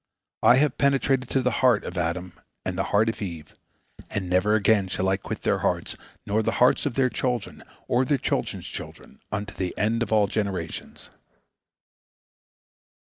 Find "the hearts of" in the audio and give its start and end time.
6.41-6.95